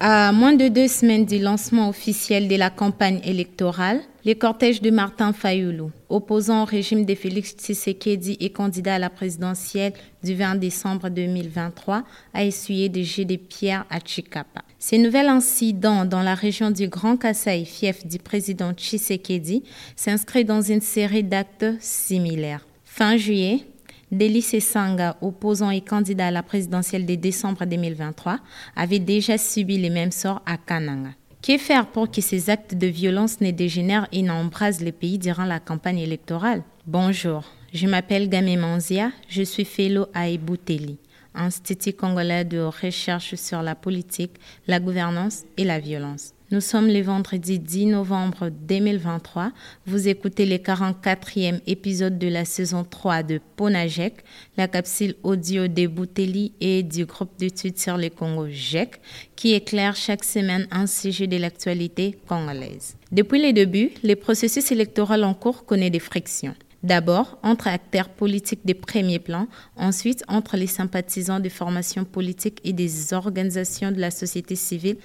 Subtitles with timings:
[0.00, 4.90] À moins de deux semaines du lancement officiel de la campagne électorale, le cortège de
[4.90, 10.54] Martin Fayoulou, opposant au régime de Félix Tshisekedi et candidat à la présidentielle du 20
[10.54, 14.62] décembre 2023, a essuyé des jets de pierre à Chikapa.
[14.78, 19.64] Ces nouvel incident dans la région du Grand Kasaï, fief du président Tshisekedi,
[19.96, 22.64] s'inscrit dans une série d'actes similaires.
[22.84, 23.64] Fin juillet,
[24.10, 28.38] Délice Sanga, opposant et candidat à la présidentielle de décembre 2023,
[28.74, 31.10] avait déjà subi les mêmes sorts à Kananga.
[31.42, 35.44] Que faire pour que ces actes de violence ne dégénèrent et n'embrasent le pays durant
[35.44, 36.62] la campagne électorale?
[36.86, 40.98] Bonjour, je m'appelle Gamé Manzia, je suis fellow à Ebouteli,
[41.34, 44.32] Institut congolais de recherche sur la politique,
[44.66, 46.32] la gouvernance et la violence.
[46.50, 49.52] Nous sommes le vendredi 10 novembre 2023.
[49.84, 54.24] Vous écoutez le 44e épisode de la saison 3 de Ponajek,
[54.56, 58.98] la capsule audio des Bouteli et du groupe d'études sur le Congo GEC,
[59.36, 62.96] qui éclaire chaque semaine un sujet de l'actualité congolaise.
[63.12, 66.54] Depuis le début, le processus électoral en cours connaît des frictions.
[66.82, 72.72] D'abord entre acteurs politiques de premier plan, ensuite entre les sympathisants des formations politiques et
[72.72, 74.96] des organisations de la société civile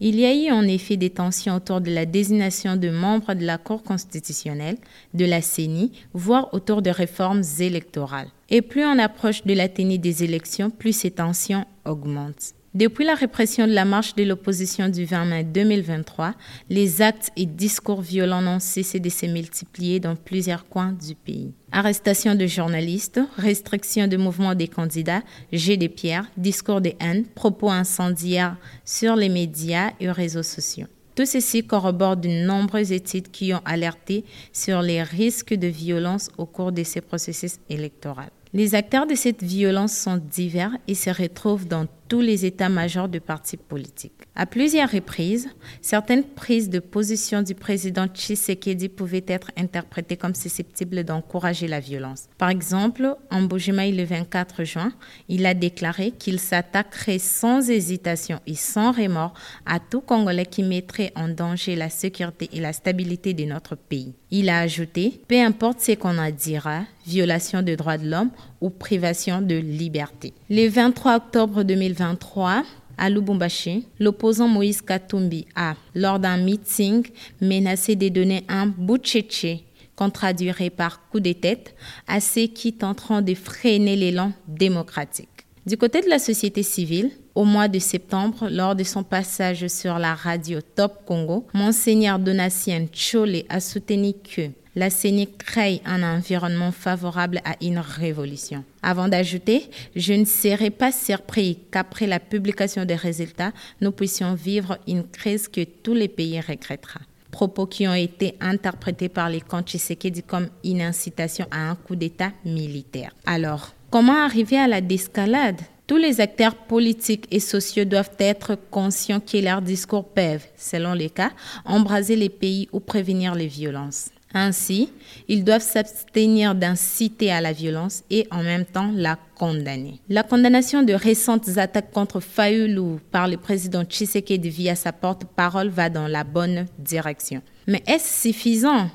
[0.00, 3.44] Il y a eu en effet des tensions autour de la désignation de membres de
[3.44, 4.76] la Cour constitutionnelle,
[5.14, 8.28] de la CENI, voire autour de réformes électorales.
[8.50, 12.52] Et plus on approche de la des élections, plus ces tensions augmentent.
[12.76, 16.34] Depuis la répression de la marche de l'opposition du 20 mai 2023,
[16.68, 21.54] les actes et discours violents n'ont cessé de se multiplier dans plusieurs coins du pays.
[21.72, 27.70] Arrestation de journalistes, restriction de mouvements des candidats, jets de pierres, discours de haine, propos
[27.70, 30.88] incendiaires sur les médias et réseaux sociaux.
[31.14, 36.44] Tout ceci corrobore de nombreuses études qui ont alerté sur les risques de violence au
[36.44, 38.20] cours de ces processus électoraux.
[38.52, 43.18] Les acteurs de cette violence sont divers et se retrouvent dans tous les états-majors de
[43.18, 44.12] partis politiques.
[44.34, 45.48] À plusieurs reprises,
[45.80, 52.24] certaines prises de position du président Tshisekedi pouvaient être interprétées comme susceptibles d'encourager la violence.
[52.38, 54.92] Par exemple, en Bojimai le 24 juin,
[55.28, 59.34] il a déclaré qu'il s'attaquerait sans hésitation et sans remords
[59.64, 64.14] à tout Congolais qui mettrait en danger la sécurité et la stabilité de notre pays.
[64.30, 68.30] Il a ajouté, peu importe ce qu'on en dira, violation des droits de l'homme
[68.60, 70.34] ou privation de liberté.
[70.50, 71.62] Le 23 octobre
[71.96, 72.62] 2023,
[72.98, 77.06] à Lubumbashi, l'opposant Moïse Katumbi a, lors d'un meeting,
[77.40, 79.64] menacé de donner un boucheche
[79.94, 81.74] qu'on traduirait par coup de tête
[82.06, 85.28] à ceux qui tenteront de freiner l'élan démocratique.
[85.66, 89.98] Du côté de la société civile, au mois de septembre, lors de son passage sur
[89.98, 96.70] la radio Top Congo, Monseigneur Donatien Chole a soutenu que la CENI crée un environnement
[96.70, 98.62] favorable à une révolution.
[98.82, 104.78] Avant d'ajouter, je ne serais pas surpris qu'après la publication des résultats, nous puissions vivre
[104.86, 107.00] une crise que tous les pays regrettera
[107.36, 111.94] propos qui ont été interprétés par les camps Tshisekedi comme une incitation à un coup
[111.94, 113.10] d'État militaire.
[113.26, 119.20] Alors, comment arriver à la désescalade tous les acteurs politiques et sociaux doivent être conscients
[119.20, 121.30] que leurs discours peuvent, selon les cas,
[121.64, 124.08] embraser les pays ou prévenir les violences.
[124.34, 124.90] Ainsi,
[125.28, 130.00] ils doivent s'abstenir d'inciter à la violence et en même temps la condamner.
[130.08, 135.88] La condamnation de récentes attaques contre Fayoulou par le président Tshisekedi via sa porte-parole va
[135.88, 137.40] dans la bonne direction.
[137.66, 138.90] Mais est-ce suffisant?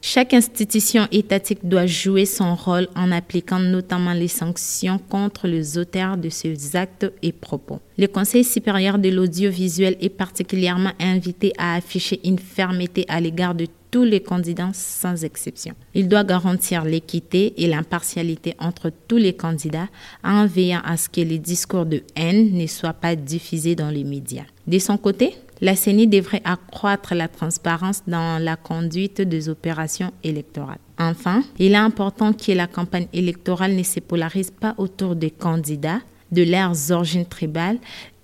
[0.00, 6.16] Chaque institution étatique doit jouer son rôle en appliquant notamment les sanctions contre les auteurs
[6.16, 7.80] de ces actes et propos.
[7.96, 13.66] Le Conseil supérieur de l'audiovisuel est particulièrement invité à afficher une fermeté à l'égard de
[13.90, 15.74] tous les candidats sans exception.
[15.94, 19.88] Il doit garantir l'équité et l'impartialité entre tous les candidats
[20.22, 24.04] en veillant à ce que les discours de haine ne soient pas diffusés dans les
[24.04, 24.44] médias.
[24.66, 30.78] De son côté, la CENI devrait accroître la transparence dans la conduite des opérations électorales.
[30.98, 36.00] Enfin, il est important que la campagne électorale ne se polarise pas autour des candidats,
[36.32, 37.78] de leurs origines tribales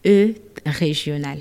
[0.05, 0.35] et
[0.67, 1.41] régionales.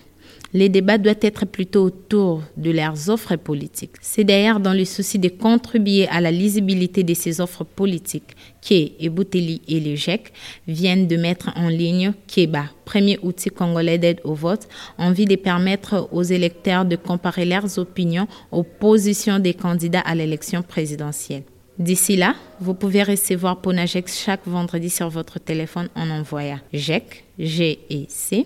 [0.56, 3.96] Les débats doivent être plutôt autour de leurs offres politiques.
[4.02, 9.04] C'est d'ailleurs dans le souci de contribuer à la lisibilité de ces offres politiques que
[9.04, 10.32] Ebouteli et le GEC
[10.68, 14.68] viennent de mettre en ligne Keba, premier outil congolais d'aide au vote,
[15.00, 20.14] en vue de permettre aux électeurs de comparer leurs opinions aux positions des candidats à
[20.14, 21.44] l'élection présidentielle.
[21.80, 28.46] D'ici là, vous pouvez recevoir Ponagex chaque vendredi sur votre téléphone en envoyant GEC, G-E-C,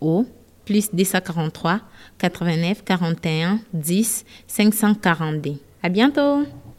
[0.00, 0.24] au
[0.64, 1.80] plus 243
[2.18, 5.54] 89 41 10 542.
[5.82, 6.44] À bientôt!